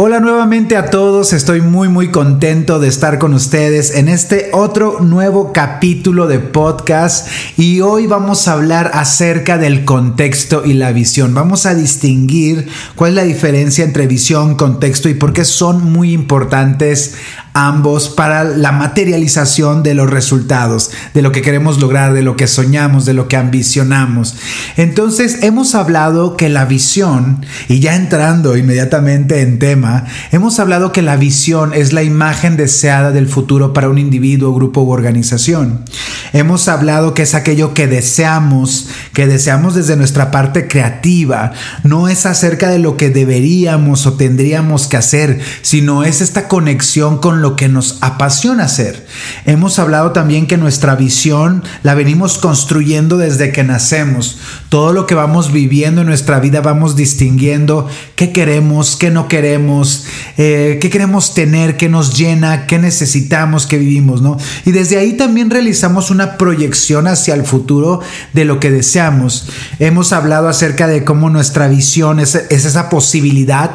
[0.00, 5.00] Hola nuevamente a todos, estoy muy muy contento de estar con ustedes en este otro
[5.00, 11.34] nuevo capítulo de podcast y hoy vamos a hablar acerca del contexto y la visión.
[11.34, 16.12] Vamos a distinguir cuál es la diferencia entre visión, contexto y por qué son muy
[16.12, 17.16] importantes
[17.54, 22.46] ambos para la materialización de los resultados, de lo que queremos lograr, de lo que
[22.46, 24.36] soñamos, de lo que ambicionamos.
[24.76, 31.02] Entonces hemos hablado que la visión, y ya entrando inmediatamente en tema, hemos hablado que
[31.02, 35.84] la visión es la imagen deseada del futuro para un individuo, grupo u organización.
[36.32, 42.26] Hemos hablado que es aquello que deseamos, que deseamos desde nuestra parte creativa, no es
[42.26, 47.18] acerca de lo que deberíamos o tendríamos que hacer, sino es esta conexión
[47.56, 49.06] que nos apasiona hacer.
[49.44, 54.38] Hemos hablado también que nuestra visión la venimos construyendo desde que nacemos.
[54.68, 60.06] Todo lo que vamos viviendo en nuestra vida vamos distinguiendo qué queremos, qué no queremos,
[60.36, 64.36] eh, qué queremos tener, qué nos llena, qué necesitamos, qué vivimos, ¿no?
[64.64, 68.00] Y desde ahí también realizamos una proyección hacia el futuro
[68.32, 69.48] de lo que deseamos.
[69.78, 73.74] Hemos hablado acerca de cómo nuestra visión es esa posibilidad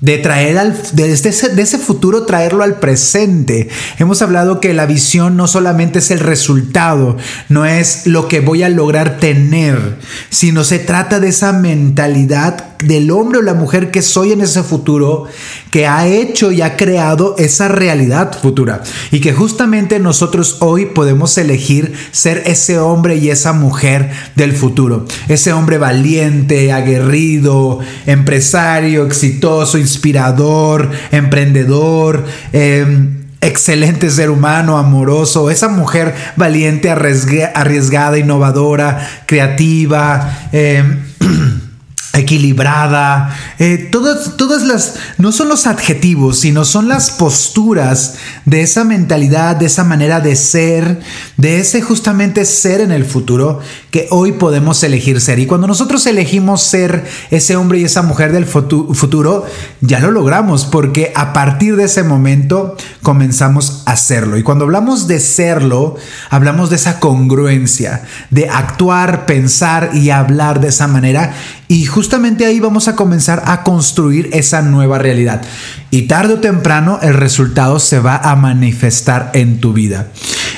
[0.00, 3.68] de traer al, de, ese, de ese futuro traerlo al presente.
[3.98, 7.16] Hemos hablado que la visión no solamente es el resultado,
[7.48, 9.98] no es lo que voy a lograr tener,
[10.30, 14.62] sino se trata de esa mentalidad del hombre o la mujer que soy en ese
[14.62, 15.26] futuro,
[15.70, 18.82] que ha hecho y ha creado esa realidad futura.
[19.10, 25.06] Y que justamente nosotros hoy podemos elegir ser ese hombre y esa mujer del futuro.
[25.28, 32.24] Ese hombre valiente, aguerrido, empresario, exitoso, inspirador, emprendedor.
[32.52, 40.48] Em, excelente ser humano, amoroso, esa mujer valiente, arriesgada, innovadora, creativa.
[40.52, 40.82] Eh,
[42.18, 48.14] equilibrada, eh, todas, todas las, no son los adjetivos, sino son las posturas
[48.44, 51.00] de esa mentalidad, de esa manera de ser,
[51.36, 55.38] de ese justamente ser en el futuro que hoy podemos elegir ser.
[55.38, 59.46] Y cuando nosotros elegimos ser ese hombre y esa mujer del futuro,
[59.80, 64.36] ya lo logramos, porque a partir de ese momento comenzamos a serlo.
[64.36, 65.96] Y cuando hablamos de serlo,
[66.30, 71.34] hablamos de esa congruencia, de actuar, pensar y hablar de esa manera.
[71.68, 72.07] Y justamente
[72.46, 75.42] ahí vamos a comenzar a construir esa nueva realidad.
[75.90, 80.08] Y tarde o temprano el resultado se va a manifestar en tu vida.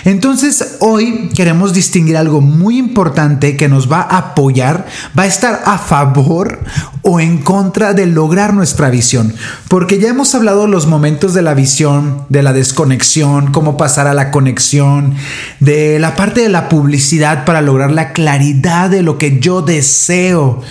[0.04, 4.86] Entonces hoy queremos distinguir algo muy importante que nos va a apoyar,
[5.18, 6.60] va a estar a favor
[7.02, 9.34] o en contra de lograr nuestra visión.
[9.68, 14.06] Porque ya hemos hablado de los momentos de la visión, de la desconexión, cómo pasar
[14.06, 15.14] a la conexión,
[15.60, 20.62] de la parte de la publicidad para lograr la claridad de lo que yo deseo.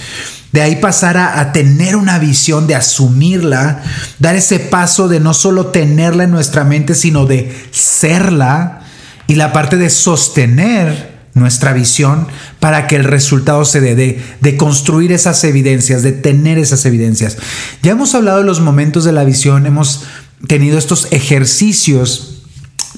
[0.51, 3.83] De ahí pasar a, tener una visión, de asumirla,
[4.17, 8.81] dar ese paso de no solo tenerla en nuestra mente, sino de serla
[9.27, 12.27] y la parte de sostener nuestra visión
[12.59, 17.37] para que el resultado se dé, de, de, construir esas evidencias, de tener esas evidencias.
[17.83, 20.05] Ya hemos hablado de los momentos de la visión, hemos
[20.47, 22.39] tenido estos ejercicios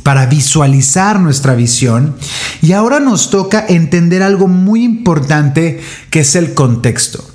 [0.04, 2.16] para visualizar nuesra visión
[2.62, 7.26] y ahora nos toca entender algo muy importante que es el contexto.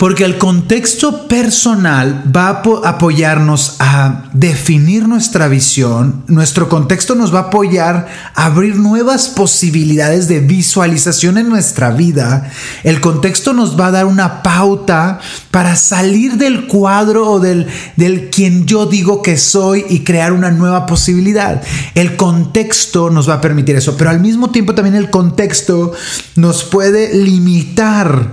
[0.00, 7.40] Porque el contexto personal va a apoyarnos a definir nuestra visión, nuestro contexto nos va
[7.40, 12.50] a apoyar a abrir nuevas posibilidades de visualización en nuestra vida,
[12.82, 15.20] el contexto nos va a dar una pauta
[15.50, 17.66] para salir del cuadro o del,
[17.96, 21.60] del quien yo digo que soy y crear una nueva posibilidad.
[21.94, 25.92] El contexto nos va a permitir eso, pero al mismo tiempo también el contexto
[26.36, 28.30] nos puede limitar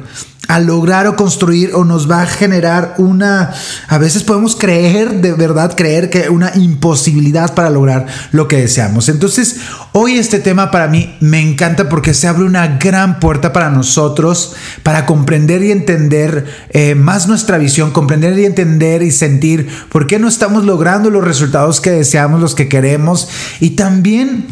[0.48, 3.54] a lograr o construir o nos va a generar una,
[3.88, 9.10] a veces podemos creer, de verdad creer que una imposibilidad para lograr lo que deseamos.
[9.10, 9.58] Entonces,
[9.92, 14.56] hoy este tema para mí me encanta porque se abre una gran puerta para nosotros,
[14.84, 20.20] para comprender y entender eh, más nuestra visión, comprender y entender y sentir por qué
[20.20, 23.28] no estamos logrando los resultados que deseamos, los que queremos
[23.60, 24.48] y también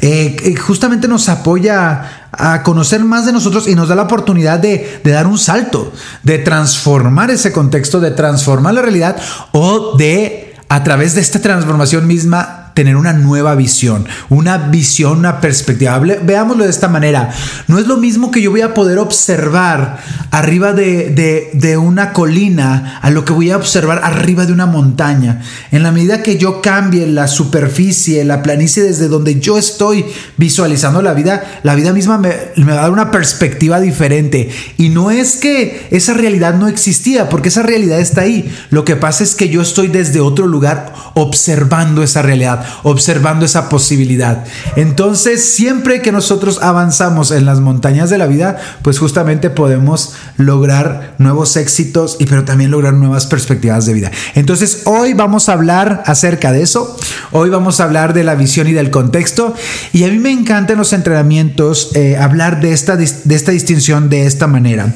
[0.00, 4.58] eh, eh, justamente nos apoya a conocer más de nosotros y nos da la oportunidad
[4.58, 5.92] de, de, dar un salto,
[6.22, 9.16] de transformar ese contexto, de transformar la realidad
[9.52, 15.40] o de, a través de esta transformación misma, tener una nueva visión, una visión, una
[15.40, 15.98] perspectiva.
[15.98, 17.30] Veámoslo de esta manera.
[17.68, 19.98] No es lo mismo que yo voy a poder observar
[20.30, 25.42] arriba de, de, una colina a lo que voy a observar arriba de una montaña.
[25.70, 30.04] En la medida que yo cambie la superficie, la planicie desde donde yo estoy
[30.36, 34.50] visualizando la vida, la vida misma me, me va a dar una perspectiva diferente.
[34.76, 38.52] Y no es que esa realidad no existía, porque esa realidad está ahí.
[38.70, 43.68] Lo que pasa es que yo estoy desde otro lugar observando esa realidad observando esa
[43.68, 44.44] posibilidad.
[44.76, 51.14] Entonces, siempre que nosotros avanzamos en las montañas de la vida, pues justamente podemos lograr
[51.18, 54.10] nuevos éxitos y pero también lograr nuevas perspectivas de vida.
[54.34, 56.96] Entonces, hoy vamos a hablar acerca de eso.
[57.32, 59.54] Hoy vamos a hablar de la visión y del contexto.
[59.92, 64.08] Y a mí me encanta en los entrenamientos eh, hablar de esta, de esta distinción
[64.08, 64.94] de esta manera.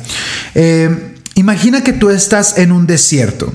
[0.55, 3.53] Eh, imagina que tú estás en un desierto.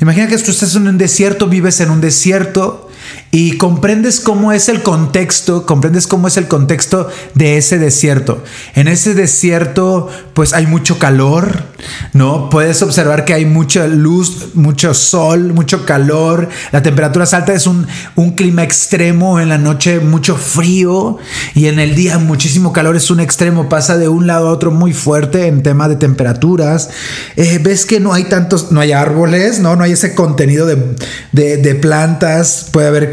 [0.00, 2.90] Imagina que tú estás en un desierto, vives en un desierto
[3.34, 8.44] y comprendes cómo es el contexto, comprendes cómo es el contexto de ese desierto.
[8.76, 11.64] En ese desierto, pues hay mucho calor,
[12.12, 12.48] ¿no?
[12.48, 17.66] Puedes observar que hay mucha luz, mucho sol, mucho calor, la temperatura es alta, es
[17.66, 21.18] un, un clima extremo, en la noche mucho frío
[21.56, 24.70] y en el día muchísimo calor, es un extremo, pasa de un lado a otro
[24.70, 26.90] muy fuerte en tema de temperaturas.
[27.34, 29.74] Eh, ves que no hay tantos, no hay árboles, ¿no?
[29.74, 30.94] No hay ese contenido de,
[31.32, 33.12] de, de plantas, puede haber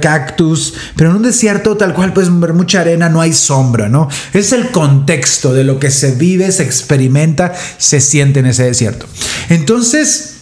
[0.96, 4.10] pero en un desierto tal cual puedes ver mucha arena, no hay sombra, ¿no?
[4.34, 9.06] Es el contexto de lo que se vive, se experimenta, se siente en ese desierto.
[9.50, 10.36] Entonces,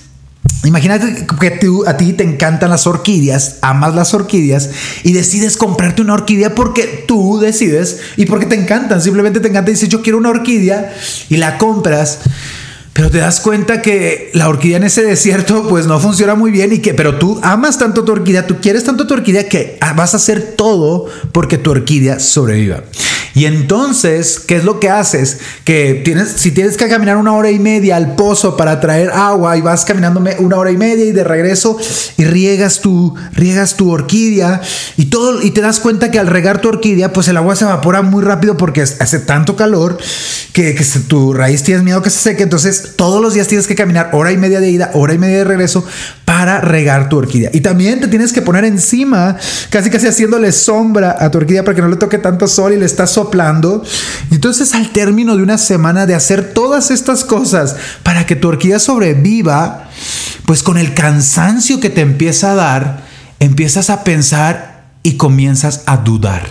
[0.66, 4.70] Imagínate que a ti te encantan las orquídeas, amas las orquídeas
[5.04, 9.02] y decides comprarte una orquídea porque tú decides y porque te encantan.
[9.02, 10.94] Simplemente te encanta y dices, yo quiero una orquídea
[11.30, 12.20] y la compras.
[13.00, 16.74] Pero te das cuenta que la orquídea en ese desierto pues no funciona muy bien
[16.74, 20.14] y que, pero tú amas tanto tu orquídea, tú quieres tanto tu orquídea que vas
[20.14, 22.84] a hacer todo porque tu orquídea sobreviva.
[23.36, 25.40] Y entonces, ¿qué es lo que haces?
[25.64, 29.58] Que tienes, si tienes que caminar una hora y media al pozo para traer agua
[29.58, 31.78] y vas caminando una hora y media y de regreso
[32.18, 34.62] y riegas tu, riegas tu orquídea
[34.98, 37.66] y todo, y te das cuenta que al regar tu orquídea, pues el agua se
[37.66, 39.98] evapora muy rápido porque hace tanto calor
[40.54, 42.44] que, que tu raíz tienes miedo que se seque.
[42.44, 45.38] Entonces, todos los días tienes que caminar hora y media de ida, hora y media
[45.38, 45.86] de regreso
[46.26, 47.50] para regar tu orquídea.
[47.54, 49.38] Y también te tienes que poner encima,
[49.70, 52.78] casi casi haciéndole sombra a tu orquídea para que no le toque tanto sol y
[52.78, 53.84] le estás soplando.
[54.32, 58.80] Entonces al término de una semana de hacer todas estas cosas para que tu orquídea
[58.80, 59.90] sobreviva,
[60.46, 63.04] pues con el cansancio que te empieza a dar,
[63.40, 66.48] empiezas a pensar y comienzas a dudar.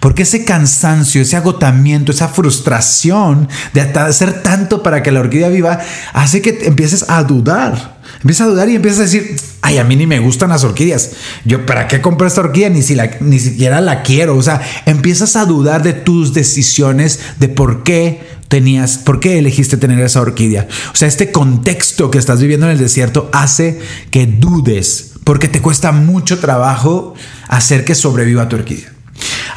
[0.00, 5.78] Porque ese cansancio, ese agotamiento, esa frustración de hacer tanto para que la orquídea viva,
[6.12, 7.95] hace que empieces a dudar.
[8.26, 11.12] Empiezas a dudar y empiezas a decir, ay, a mí ni me gustan las orquídeas.
[11.44, 12.70] Yo, ¿para qué compré esta orquídea?
[12.70, 14.36] Ni, si la, ni siquiera la quiero.
[14.36, 19.76] O sea, empiezas a dudar de tus decisiones, de por qué tenías, por qué elegiste
[19.76, 20.66] tener esa orquídea.
[20.92, 23.78] O sea, este contexto que estás viviendo en el desierto hace
[24.10, 27.14] que dudes, porque te cuesta mucho trabajo
[27.46, 28.95] hacer que sobreviva tu orquídea.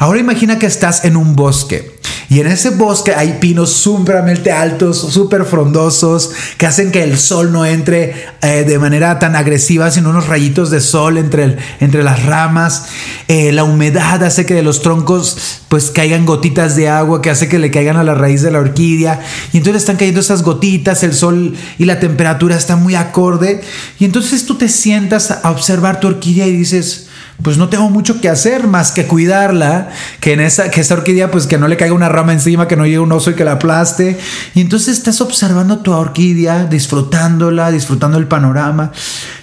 [0.00, 4.98] Ahora imagina que estás en un bosque y en ese bosque hay pinos sumamente altos,
[4.98, 10.10] súper frondosos, que hacen que el sol no entre eh, de manera tan agresiva, sino
[10.10, 12.84] unos rayitos de sol entre, entre las ramas.
[13.26, 15.36] Eh, la humedad hace que de los troncos
[15.68, 18.60] pues caigan gotitas de agua que hace que le caigan a la raíz de la
[18.60, 19.20] orquídea.
[19.52, 23.60] Y entonces están cayendo esas gotitas, el sol y la temperatura están muy acorde.
[23.98, 27.08] Y entonces tú te sientas a observar tu orquídea y dices,
[27.42, 31.30] pues no tengo mucho que hacer más que cuidarla, que en esa, que esa orquídea,
[31.30, 33.44] pues que no le caiga una rama encima, que no llegue un oso y que
[33.44, 34.18] la aplaste.
[34.54, 38.92] Y entonces estás observando tu orquídea, disfrutándola, disfrutando el panorama,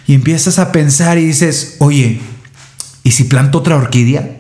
[0.05, 2.21] y empiezas a pensar y dices, oye,
[3.03, 4.37] ¿y si planto otra orquídea?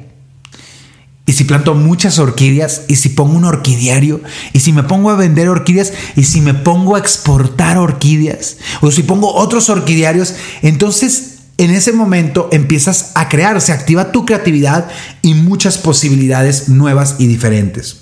[1.25, 2.83] ¿Y si planto muchas orquídeas?
[2.87, 4.21] ¿Y si pongo un orquidiario?
[4.53, 5.91] ¿Y si me pongo a vender orquídeas?
[6.15, 8.57] ¿Y si me pongo a exportar orquídeas?
[8.79, 10.35] ¿O si pongo otros orquidiarios?
[10.61, 14.89] Entonces en ese momento empiezas a crear, se activa tu creatividad
[15.21, 18.01] y muchas posibilidades nuevas y diferentes.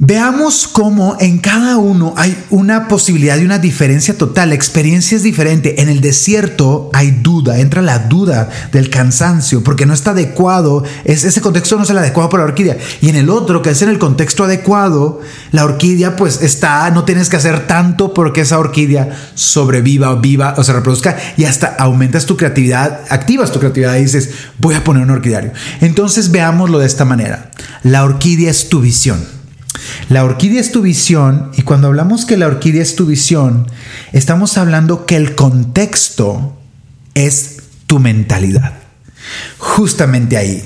[0.00, 4.50] Veamos cómo en cada uno hay una posibilidad y una diferencia total.
[4.50, 5.82] La experiencia es diferente.
[5.82, 11.24] En el desierto hay duda, entra la duda del cansancio, porque no está adecuado, es,
[11.24, 12.78] ese contexto no es el adecuado para la orquídea.
[13.00, 17.02] Y en el otro, que es en el contexto adecuado, la orquídea pues está, no
[17.04, 22.24] tienes que hacer tanto porque esa orquídea sobreviva viva o se reproduzca y hasta aumentas
[22.24, 25.50] tu creatividad, activas tu creatividad y dices, voy a poner un orquidario.
[25.80, 27.50] Entonces veámoslo de esta manera.
[27.82, 29.37] La orquídea es tu visión.
[30.08, 33.66] La orquídea es tu visión y cuando hablamos que la orquídea es tu visión,
[34.12, 36.56] estamos hablando que el contexto
[37.14, 38.74] es tu mentalidad.
[39.58, 40.64] Justamente ahí.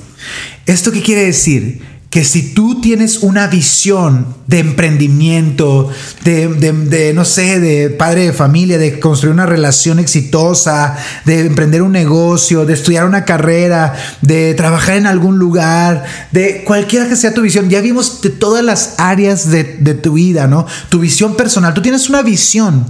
[0.67, 1.92] ¿Esto qué quiere decir?
[2.13, 5.89] Que si tú tienes una visión de emprendimiento,
[6.23, 11.93] de, no sé, de padre de familia, de construir una relación exitosa, de emprender un
[11.93, 17.41] negocio, de estudiar una carrera, de trabajar en algún lugar, de cualquiera que sea tu
[17.41, 20.67] visión, ya vimos de todas las áreas de, de tu vida, ¿no?
[20.91, 22.87] Tu visión personal, tú tienes una visión,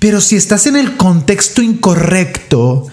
[0.00, 2.86] pero si estás en el contexto incorrecto,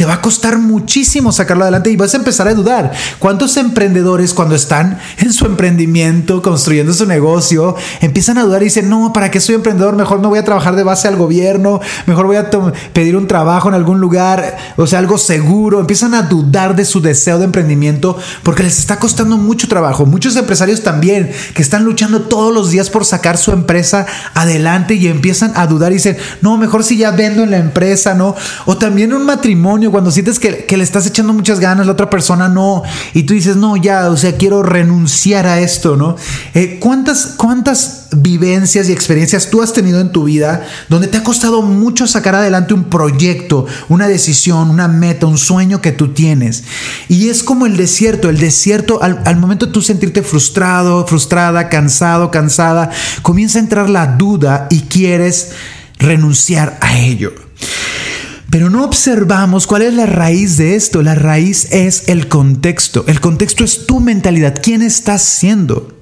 [0.00, 2.90] te va a costar muchísimo sacarlo adelante y vas a empezar a dudar.
[3.18, 8.88] ¿Cuántos emprendedores cuando están en su emprendimiento, construyendo su negocio, empiezan a dudar y dicen,
[8.88, 9.96] no, ¿para qué soy emprendedor?
[9.96, 12.48] Mejor no voy a trabajar de base al gobierno, mejor voy a
[12.94, 15.80] pedir un trabajo en algún lugar, o sea, algo seguro.
[15.80, 20.06] Empiezan a dudar de su deseo de emprendimiento porque les está costando mucho trabajo.
[20.06, 25.08] Muchos empresarios también que están luchando todos los días por sacar su empresa adelante y
[25.08, 28.34] empiezan a dudar y dicen, no, mejor si ya vendo en la empresa, ¿no?
[28.64, 32.48] O también un matrimonio cuando sientes que, le estás echando muchas ganas, la otra persona
[32.48, 32.82] no,
[33.14, 36.16] y tú dices, no, ya, o sea, quiero renunciar a esto, ¿no?
[36.54, 41.22] Eh, ¿cuántas, ¿Cuántas vivencias y experiencias tú has tenido en tu vida donde te ha
[41.22, 46.64] costado mucho sacar adelante un proyecto, una decisión, una meta, un sueño que tú tienes?
[47.08, 51.68] Y es como el desierto, el desierto, al, al momento de tú sentirte frustrado, frustrada,
[51.68, 52.90] cansado, cansada,
[53.22, 55.52] comienza a entrar la duda y quieres
[55.98, 57.32] renunciar a ello.
[58.50, 61.02] Pero no observamos cuál es la raíz de esto.
[61.02, 63.04] La raíz es el contexto.
[63.06, 64.56] El contexto es tu mentalidad.
[64.60, 65.96] ¿Quién estás siendo?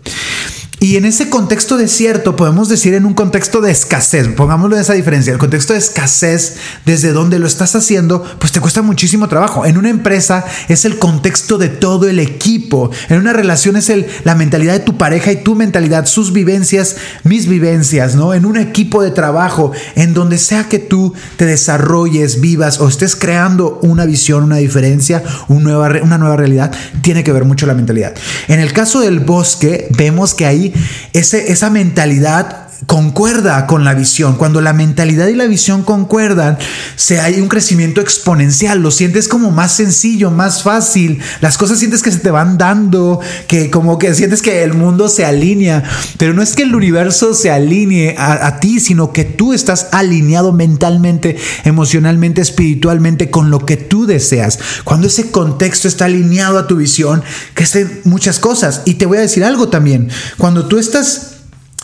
[0.81, 4.93] Y en ese contexto desierto, podemos decir en un contexto de escasez, pongámoslo en esa
[4.93, 6.57] diferencia, el contexto de escasez,
[6.87, 9.67] desde donde lo estás haciendo, pues te cuesta muchísimo trabajo.
[9.67, 12.91] En una empresa es el contexto de todo el equipo.
[13.09, 16.97] En una relación es el, la mentalidad de tu pareja y tu mentalidad, sus vivencias,
[17.25, 18.33] mis vivencias, ¿no?
[18.33, 23.17] En un equipo de trabajo, en donde sea que tú te desarrolles, vivas o estés
[23.17, 27.75] creando una visión, una diferencia, una nueva, una nueva realidad, tiene que ver mucho la
[27.75, 28.15] mentalidad.
[28.47, 30.68] En el caso del bosque, vemos que ahí
[31.13, 34.37] ese, esa mentalidad concuerda con la visión.
[34.37, 36.59] Cuando la mentalidad y la visión concuerdan,
[36.97, 38.81] se hay un crecimiento exponencial.
[38.81, 41.21] Lo sientes como más sencillo, más fácil.
[41.41, 45.09] Las cosas sientes que se te van dando, que como que sientes que el mundo
[45.09, 45.83] se alinea.
[46.19, 50.53] Pero no es que el universo se alinee a, ti, sino que tú estás alineado
[50.53, 54.59] mentalmente, emocionalmente, espiritualmente con lo que tú deseas.
[54.85, 57.23] Cuando ese contexto está alineado a tu visión,
[57.55, 58.83] que estén muchas cosas.
[58.85, 60.09] Y te voy a decir algo también.
[60.37, 61.33] Cuando tú estás,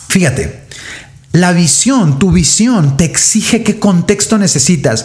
[0.09, 0.64] fíjate,
[1.35, 5.05] la visión, tu visión te exige qué contexto necesitas.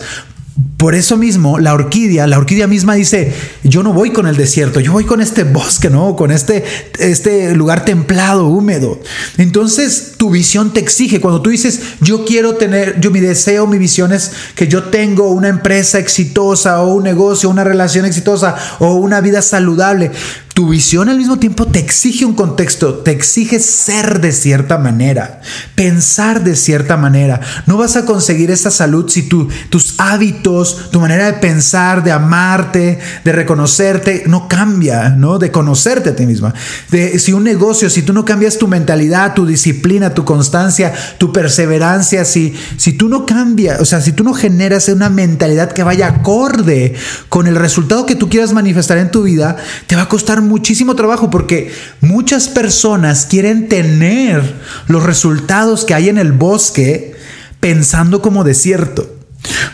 [0.77, 3.33] Por eso mismo, la orquídea, la orquídea misma dice,
[3.63, 6.15] yo no voy con el desierto, yo voy con este bosque, ¿no?
[6.15, 6.63] Con este,
[6.99, 9.01] este lugar templado, húmedo.
[9.37, 11.19] Entonces, tu visión te exige.
[11.19, 15.29] Cuando tú dices, yo quiero tener, yo mi deseo, mi visión es que yo tengo
[15.29, 20.11] una empresa exitosa o un negocio, una relación exitosa o una vida saludable.
[20.59, 25.39] Tu visión al mismo tiempo te exige un contexto, te exige ser de cierta manera,
[25.73, 27.39] pensar de cierta manera.
[27.65, 32.11] No vas a conseguir esa salud si tu, tus hábitos, tu manera de pensar, de
[32.11, 35.39] amarte, de reconocerte, no cambia, ¿no?
[35.39, 36.53] De conocerte a ti misma.
[36.91, 41.31] De, si un negocio, si tú no cambias tu mentalidad, tu disciplina, tu constancia, tu
[41.31, 45.83] perseverancia, si, si tú no cambias, o sea, si tú no generas una mentalidad que
[45.83, 46.95] vaya acorde
[47.29, 49.55] con el resultado que tú quieras manifestar en tu vida,
[49.87, 54.41] te va a costar muchísimo trabajo porque muchas personas quieren tener
[54.87, 57.15] los resultados que hay en el bosque
[57.61, 59.15] pensando como desierto.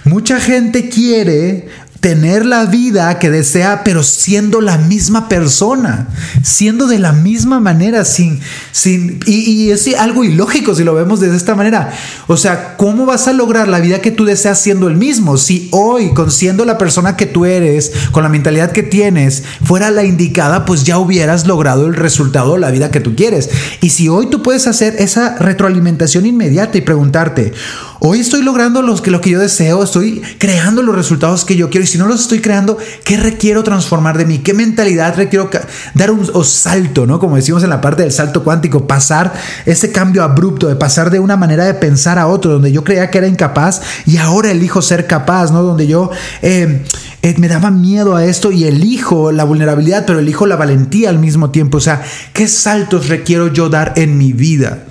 [0.04, 1.68] Mucha gente quiere
[2.06, 6.08] tener la vida que desea, pero siendo la misma persona,
[6.44, 11.36] siendo de la misma manera, sin, sin, y, es algo ilógico si lo vemos de
[11.36, 11.92] esta manera.
[12.28, 15.38] O sea, ¿cómo vas a lograr la vida que tú deseas siendo el mismo?
[15.38, 19.90] Si hoy, con siendo la persona que tú eres, con la mentalidad que tienes, fuera
[19.90, 23.50] la indicada, pues ya hubieras logrado el resultado la vida que tú quieres.
[23.82, 27.52] Y si hoy tú puedes hacer esa retroalimentación inmediata y preguntarte,
[28.00, 31.70] Hoy estoy logrando los que, lo que yo deseo, estoy creando los resultados que yo
[31.70, 34.40] quiero y si no los estoy creando, ¿qué requiero transformar de mí?
[34.40, 35.50] ¿Qué mentalidad requiero
[35.94, 37.20] dar un salto, ¿no?
[37.20, 39.34] Como decimos en la parte del salto cuántico, pasar
[39.66, 43.10] ese cambio abrupto de pasar de una manera de pensar a otro, donde yo creía
[43.10, 45.64] que era incapaz y ahora elijo ser capaz, ¿no?
[45.64, 46.12] Donde yo
[46.42, 46.84] eh,
[47.22, 51.20] eh, me daba miedo a esto y elijo la vulnerabilidad, pero elijo la valentía al
[51.20, 51.78] mismo tiempo.
[51.78, 54.84] O sea, ¿qué saltos requiero yo dar en mi vida?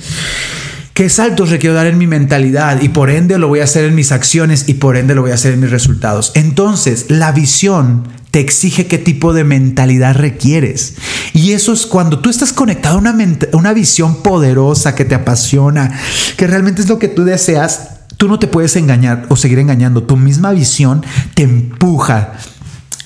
[0.95, 2.81] ¿Qué saltos requiero dar en mi mentalidad?
[2.81, 5.33] Y por ende lo voy a hacer en mis acciones y por ende lo voy
[5.33, 6.31] a hacer en mis resultados.
[6.37, 10.95] Entonces, la visión te exige qué tipo de mentalidad requieres.
[11.33, 13.17] Y eso es cuando tú estás conectado a una,
[13.55, 15.99] una visión poderosa que te apasiona,
[16.37, 20.05] que realmente es lo que tú deseas, tú no te puedes engañar o seguir engañando.
[20.05, 22.35] Tu misma visión te empuja.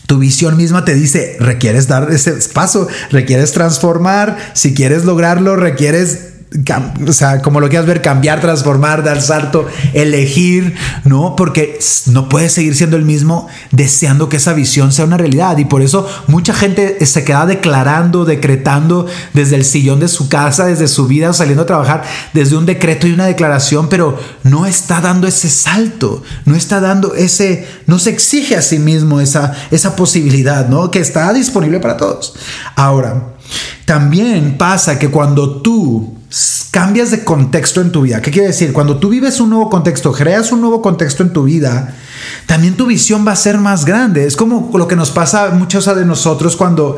[0.06, 6.37] Tu visión misma te dice, requieres dar ese paso, requieres transformar, si quieres lograrlo, requieres
[7.06, 10.74] o sea, como lo quieras ver, cambiar, transformar, dar salto, elegir,
[11.04, 11.36] ¿no?
[11.36, 15.58] Porque no puedes seguir siendo el mismo deseando que esa visión sea una realidad.
[15.58, 20.64] Y por eso mucha gente se queda declarando, decretando desde el sillón de su casa,
[20.64, 22.02] desde su vida, saliendo a trabajar,
[22.32, 27.14] desde un decreto y una declaración, pero no está dando ese salto, no está dando
[27.14, 30.90] ese, no se exige a sí mismo esa, esa posibilidad, ¿no?
[30.90, 32.34] Que está disponible para todos.
[32.74, 33.34] Ahora,
[33.84, 36.17] también pasa que cuando tú
[36.70, 38.20] cambias de contexto en tu vida.
[38.20, 38.72] ¿Qué quiere decir?
[38.72, 41.94] Cuando tú vives un nuevo contexto, creas un nuevo contexto en tu vida,
[42.46, 44.26] también tu visión va a ser más grande.
[44.26, 46.96] Es como lo que nos pasa a muchos de nosotros cuando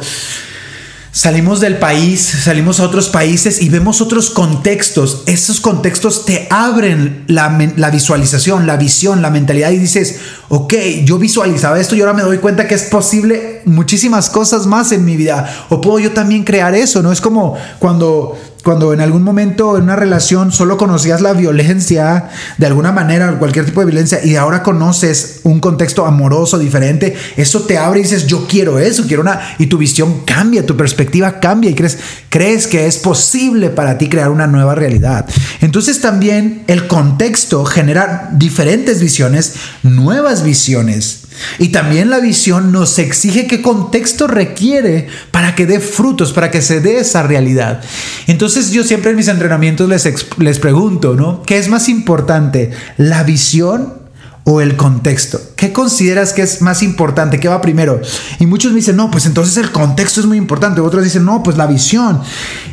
[1.12, 5.24] Salimos del país, salimos a otros países y vemos otros contextos.
[5.26, 7.48] Esos contextos te abren la,
[7.90, 10.72] visualización, la visión, la mentalidad y dices, ok,
[11.04, 15.04] yo visualizaba esto y ahora me doy cuenta que es posible muchísimas cosas más en
[15.04, 15.66] mi vida.
[15.70, 17.10] O puedo yo también crear eso, ¿no?
[17.10, 22.66] Es como cuando cuando en algún momento en una relación solo conocías la violencia de
[22.66, 27.78] alguna manera, cualquier tipo de violencia, y ahora conoces un contexto amoroso diferente, eso te
[27.78, 31.70] abre y dices, yo quiero eso, quiero una, y tu visión cambia, tu perspectiva cambia
[31.70, 31.98] y crees,
[32.28, 35.26] crees que es posible para ti crear una nueva realidad.
[35.60, 41.19] Entonces también el contexto genera diferentes visiones, nuevas visiones.
[41.58, 46.62] Y también la visión nos exige qué contexto requiere para que dé frutos, para que
[46.62, 47.82] se dé esa realidad.
[48.26, 51.42] Entonces yo siempre en mis entrenamientos les, les pregunto, ¿no?
[51.42, 52.70] ¿Qué es más importante?
[52.96, 53.99] ¿La visión
[54.44, 55.40] o el contexto?
[55.56, 57.38] ¿Qué consideras que es más importante?
[57.38, 58.00] ¿Qué va primero?
[58.38, 60.80] Y muchos me dicen, no, pues entonces el contexto es muy importante.
[60.80, 62.20] Otros dicen, no, pues la visión.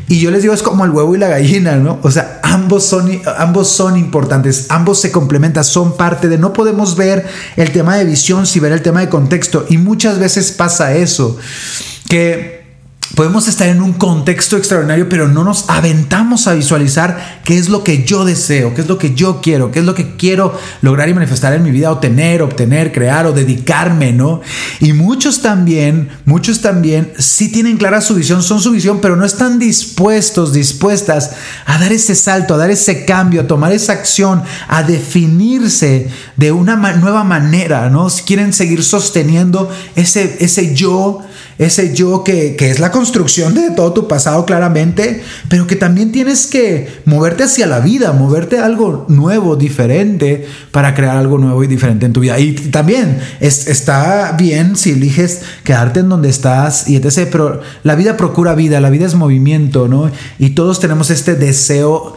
[0.08, 2.00] Y yo les digo, es como el huevo y la gallina, ¿no?
[2.02, 6.96] O sea, ambos son, ambos son importantes, ambos se complementan, son parte de, no podemos
[6.96, 7.26] ver
[7.58, 9.66] el tema de visión sin ver el tema de contexto.
[9.70, 11.38] Y muchas veces pasa eso,
[12.10, 12.57] que
[13.16, 17.84] Podemos estar en un contexto extraordinario, pero no nos aventamos a visualizar qué es lo
[17.84, 21.08] que yo deseo, qué es lo que yo quiero, qué es lo que quiero lograr
[21.08, 24.42] y manifestar en mi vida, o tener, obtener, crear o dedicarme, ¿no?
[24.82, 29.26] Y muchos también, muchos también sí tienen clara su visión, son su visión, pero no
[29.26, 31.32] están dispuestos, dispuestas
[31.66, 36.52] a dar ese salto, a dar ese cambio, a tomar esa acción, a definirse de
[36.52, 38.10] una nueva manera, ¿no?
[38.10, 41.22] Si quieren seguir sosteniendo ese, ese yo
[41.58, 46.48] ese yo que, es la construcción de todo tu pasado claramente, pero que también tienes
[46.48, 51.68] que moverte hacia la vida, moverte a algo nuevo, diferente, para crear algo nuevo y
[51.68, 52.40] diferente en tu vida.
[52.40, 57.28] Y también está bien si eliges quedarte en donde estás y etc.
[57.32, 60.12] Pero la vida procura vida, la vida es movimiento, ¿no?
[60.38, 62.16] Y todos tenemos este deseo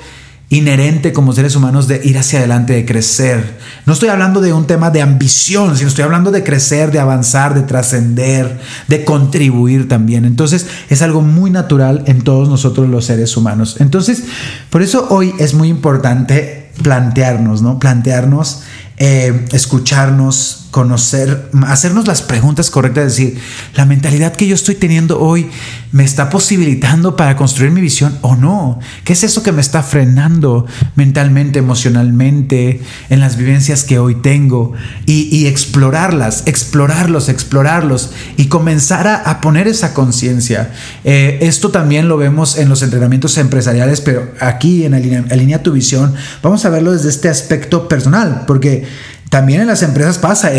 [0.51, 3.59] inherente como seres humanos de ir hacia adelante, de crecer.
[3.87, 7.55] No estoy hablando de un tema de ambición, sino estoy hablando de crecer, de avanzar,
[7.55, 8.59] de trascender,
[8.89, 10.25] de contribuir también.
[10.25, 13.77] Entonces es algo muy natural en todos nosotros los seres humanos.
[13.79, 14.25] Entonces,
[14.71, 17.79] por eso hoy es muy importante plantearnos, ¿no?
[17.79, 18.63] Plantearnos,
[18.97, 23.39] eh, escucharnos, conocer, hacernos las preguntas correctas, decir,
[23.75, 25.51] la mentalidad que yo estoy teniendo hoy
[25.93, 28.79] me está posibilitando para construir mi visión o no.
[29.05, 34.73] ¿Qué es eso que me está frenando mentalmente, emocionalmente, en las vivencias que hoy tengo?
[35.07, 40.71] Y, explorarlas, explorarlos, explorarlos y comenzar a, poner esa conciencia.
[41.05, 46.15] Eh, esto también lo vemos en los entrenamientos empresariales, pero aquí en Alinea tu visión
[46.43, 48.87] vamos a verlo desde este aspecto personal, porque
[49.31, 50.51] también en las empresas pasa,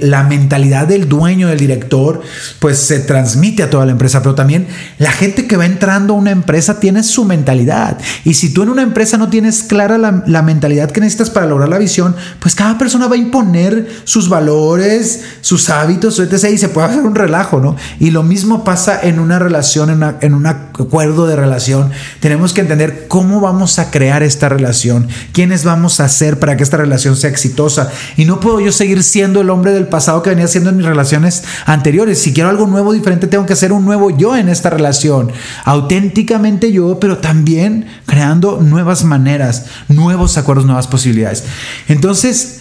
[0.00, 2.22] la mentalidad del dueño, del director,
[2.58, 4.66] pues se transmite a toda la empresa, pero también
[4.98, 7.98] la gente que va entrando a una empresa tiene su mentalidad.
[8.24, 11.68] Y si tú en una empresa no tienes clara la, mentalidad que necesitas para lograr
[11.68, 16.50] la visión, pues cada persona va a imponer sus valores, sus hábitos, etc.
[16.52, 17.76] Y se puede hacer un relajo, ¿no?
[18.00, 21.90] Y lo mismo pasa en una relación, en, en un acuerdo de relación.
[22.18, 26.64] Tenemos que entender cómo vamos a crear esta relación, quiénes vamos a ser para que
[26.64, 30.30] esta relación sea exitosa y no puedo yo seguir siendo el hombre del pasado que
[30.30, 32.20] venía siendo en mis relaciones anteriores.
[32.20, 35.30] Si quiero algo nuevo, diferente, tengo que ser un nuevo yo en esta relación.
[35.64, 41.44] Auténticamente yo, pero también creando nuevas maneras, nuevos acuerdos, nuevas posibilidades.
[41.88, 42.60] Entonces,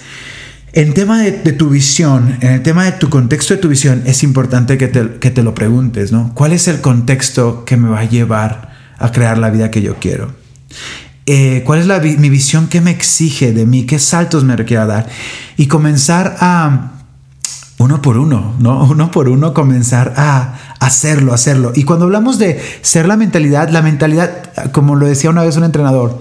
[0.74, 4.24] en tema de, tu visión, en el tema de tu contexto de tu visión, es
[4.24, 6.34] importante que te, que te lo preguntes, ¿no?
[6.36, 9.96] ¿Cuál es el contexto que me va a llevar a crear la vida que yo
[10.02, 10.34] quiero?
[11.28, 14.86] Eh, cuál es la, mi visión, qué me exige de mí, qué saltos me requiere
[14.86, 15.08] dar
[15.58, 16.92] y comenzar a
[17.78, 18.84] uno por uno, ¿no?
[18.90, 21.72] Uno por uno comenzar a hacerlo, hacerlo.
[21.76, 25.64] Y cuando hablamos de ser la mentalidad, la mentalidad, como lo decía una vez un
[25.64, 26.20] entrenador,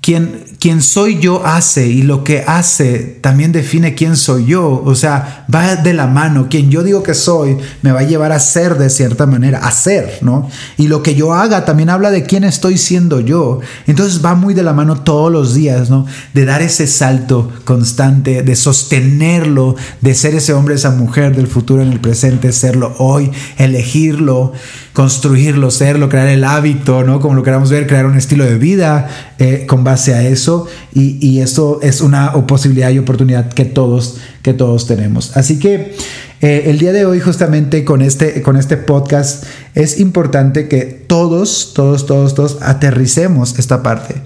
[0.00, 4.80] quien, quien soy yo hace y lo que hace también define quién soy yo.
[4.84, 6.46] O sea, va de la mano.
[6.48, 9.72] Quien yo digo que soy me va a llevar a ser de cierta manera, a
[9.72, 10.48] ser, ¿no?
[10.78, 13.58] Y lo que yo haga también habla de quién estoy siendo yo.
[13.88, 16.06] Entonces va muy de la mano todos los días, ¿no?
[16.32, 21.82] De dar ese salto constante, de sostenerlo, de ser ese hombre, esa mujer del futuro
[21.82, 24.52] en el presente, serlo hoy, elegirlo
[24.92, 27.20] construirlo, serlo, crear el hábito, ¿no?
[27.20, 30.66] Como lo queramos ver, crear un estilo de vida eh, con base a eso.
[30.92, 35.36] Y, y, esto es una posibilidad y oportunidad que todos, que todos tenemos.
[35.36, 35.94] Así que
[36.42, 41.72] eh, el día de hoy, justamente con este, con este podcast, es importante que todos,
[41.72, 44.16] todos, todos, todos aterricemos esta parte.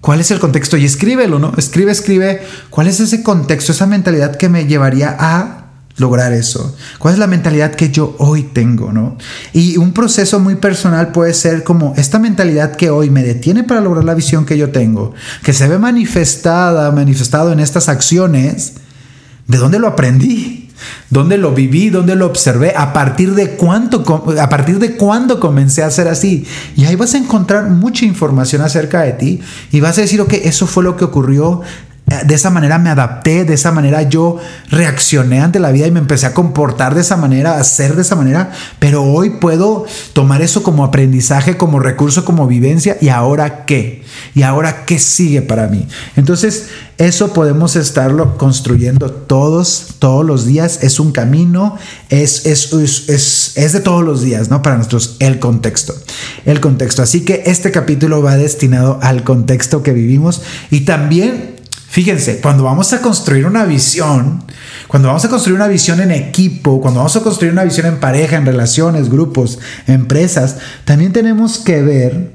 [0.00, 0.76] ¿Cuál es el contexto?
[0.76, 1.52] Y escríbelo, ¿no?
[1.56, 2.42] Escribe, escribe.
[2.70, 5.63] ¿Cuál es ese contexto, esa mentalidad que me llevaría a
[5.96, 6.74] lograr eso?
[6.98, 9.16] ¿Cuál es la mentalidad que yo hoy tengo, no?
[9.52, 13.80] Y un proceso muy personal puede ser como esta mentalidad que hoy me detiene para
[13.80, 18.74] lograr la visión que yo tengo, que se ve manifestada, manifestado en estas acciones,
[19.46, 20.64] ¿de dónde lo aprendí?
[21.10, 21.90] ¿Dónde lo viví?
[21.90, 22.74] ¿Dónde lo observé?
[22.76, 24.04] ¿A partir de cuánto,
[24.38, 26.46] a partir de cuándo comencé a ser así?
[26.76, 30.32] Y ahí vas a encontrar mucha información acerca de ti y vas a decir, ok,
[30.42, 31.62] eso fue lo que ocurrió
[32.06, 34.38] de esa manera me adapté, de esa manera yo
[34.68, 38.02] reaccioné ante la vida y me empecé a comportar de esa manera, a ser de
[38.02, 43.64] esa manera, pero hoy puedo tomar eso como aprendizaje, como recurso, como vivencia y ahora
[43.64, 44.04] qué?
[44.34, 45.88] ¿Y ahora qué sigue para mí?
[46.14, 51.76] Entonces, eso podemos estarlo construyendo todos, todos los días, es un camino,
[52.10, 52.72] es, es,
[53.08, 54.62] es, es de todos los días, ¿no?
[54.62, 55.94] Para nosotros, el contexto,
[56.44, 57.02] el contexto.
[57.02, 61.53] Así que este capítulo va destinado al contexto que vivimos y también
[61.94, 64.42] Fíjense, cuando vamos a construir una visión,
[64.88, 68.00] cuando vamos a construir una visión en equipo, cuando vamos a construir una visión en
[68.00, 72.32] pareja, en relaciones, grupos, empresas, también tenemos que ver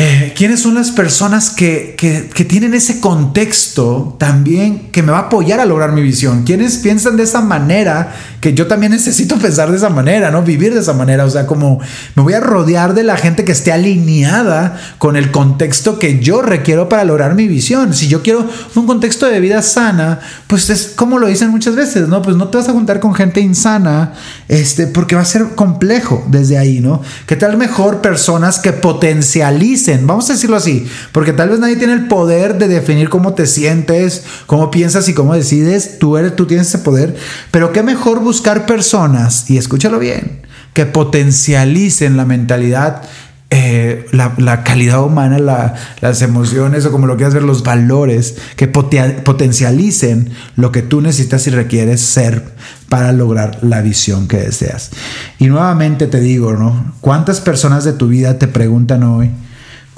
[0.00, 5.22] eh, quiénes son las personas que, que, tienen ese contexto también que me va a
[5.22, 6.44] apoyar a lograr mi visión.
[6.44, 10.44] Quienes piensan de esa manera, que yo también necesito pensar de esa manera, ¿no?
[10.44, 11.24] Vivir de esa manera.
[11.24, 11.80] O sea, como
[12.14, 16.42] me voy a rodear de la gente que esté alineada con el contexto que yo
[16.42, 17.92] requiero para lograr mi visión.
[17.92, 22.06] Si yo quiero un contexto de vida sana, pues es como lo dicen muchas veces,
[22.06, 22.22] ¿no?
[22.22, 24.12] Pues no te vas a juntar con gente insana,
[24.48, 27.02] este, porque va a ser complejo desde ahí, ¿no?
[27.26, 31.92] Que tal mejor personas que potencialicen vamos a decirlo así, porque tal vez nadie tiene
[31.92, 36.46] el poder de definir cómo te sientes, cómo piensas y cómo decides, tú eres, tú
[36.46, 37.14] tienes ese poder,
[37.50, 43.02] pero qué mejor buscar personas, y escúchalo bien, que potencialicen la mentalidad
[43.50, 50.30] eh, la, calidad humana, las emociones o como lo quieras ver, los valores que potencialicen
[50.56, 52.44] lo que tú necesitas y requieres ser
[52.90, 54.90] para lograr la visión que deseas.
[55.38, 56.92] Y nuevamente te digo, ¿no?
[57.00, 59.30] ¿Cuántas personas de tu vida te preguntan hoy?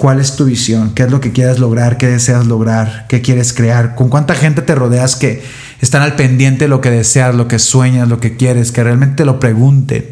[0.00, 0.94] ¿Cuál es tu visión?
[0.94, 1.98] ¿Qué es lo que quieres lograr?
[1.98, 3.04] ¿Qué deseas lograr?
[3.06, 3.94] ¿Qué quieres crear?
[3.96, 5.42] ¿Con cuánta gente te rodeas que
[5.82, 8.72] están al pendiente de lo que deseas, lo que sueñas, lo que quieres?
[8.72, 10.06] Que realmente te lo pregunten.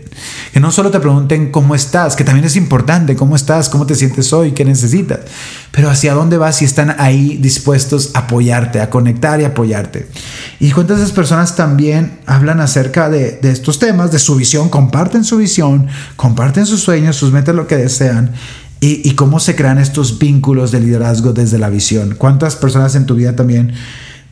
[0.52, 3.94] Que no solo te pregunten cómo estás, que también es importante, cómo estás, cómo te
[3.94, 5.20] sientes hoy, qué necesitas,
[5.70, 10.06] pero hacia dónde vas y están ahí dispuestos a apoyarte, a conectar y apoyarte.
[10.60, 14.68] Y cuántas de esas personas también hablan acerca de, de estos temas, de su visión,
[14.68, 18.34] comparten su visión, comparten sus sueños, sus metas, lo que desean
[18.80, 22.14] y, cómo se crean estos vínculos de liderazgo desde la visión.
[22.16, 23.72] ¿Cuántas personas en tu vida también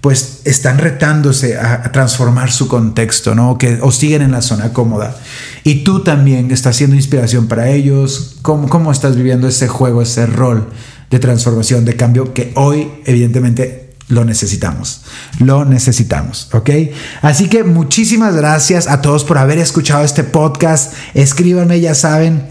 [0.00, 3.58] pues están retándose a, transformar su contexto, ¿no?
[3.58, 5.16] Que, o siguen en la zona cómoda.
[5.64, 8.36] Y tú también estás siendo inspiración para ellos.
[8.42, 10.68] ¿Cómo, ¿Cómo estás viviendo ese juego, ese rol
[11.10, 15.02] de transformación, de cambio que hoy evidentemente lo necesitamos,
[15.40, 16.70] lo necesitamos, ¿ok?
[17.22, 20.92] Así que muchísimas gracias a todos por haber escuchado este podcast.
[21.14, 22.44] Escríbanme, ya saben,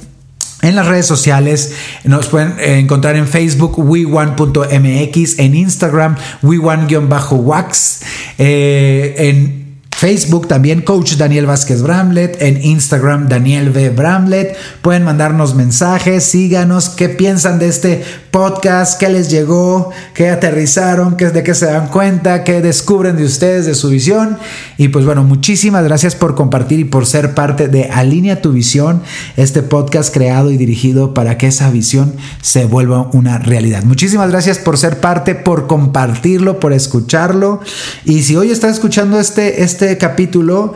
[0.66, 1.74] en las redes sociales
[2.04, 8.02] nos pueden encontrar en Facebook we1.mx, en Instagram we1-wax,
[8.38, 13.92] eh, en Facebook también Coach Daniel Vázquez Bramlet, en Instagram Daniel V.
[13.92, 14.58] Bramlet.
[14.82, 18.04] Pueden mandarnos mensajes, síganos, qué piensan de este
[18.36, 23.24] podcast, qué les llegó, qué aterrizaron, qué, de qué se dan cuenta, qué descubren de
[23.24, 24.38] ustedes, de su visión.
[24.78, 29.02] Y pues bueno, muchísimas gracias por compartir y por ser parte de Alinea tu visión,
[29.38, 33.84] este podcast creado y dirigido para que esa visión se vuelva una realidad.
[33.84, 37.62] Muchísimas gracias por ser parte, por compartirlo, por escucharlo.
[38.04, 40.74] Y si hoy estás escuchando este, este este capítulo,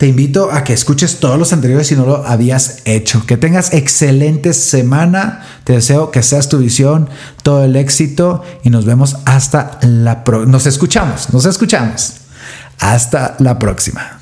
[0.00, 3.26] te invito a que escuches todos los anteriores si no lo habías hecho.
[3.26, 5.42] Que tengas excelente semana.
[5.64, 7.10] Te deseo que seas tu visión,
[7.42, 10.52] todo el éxito y nos vemos hasta la próxima.
[10.52, 12.14] Nos escuchamos, nos escuchamos.
[12.78, 14.19] Hasta la próxima.